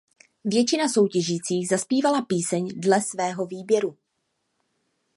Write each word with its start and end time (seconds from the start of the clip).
Většina 0.45 0.89
soutěžících 0.89 1.67
zazpívala 1.67 2.21
píseň 2.21 2.67
dle 2.75 3.01
svého 3.01 3.45
výběru. 3.45 3.97